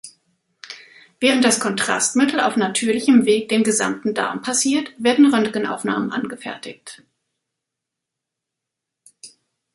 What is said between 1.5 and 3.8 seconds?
Kontrastmittel auf natürlichem Weg den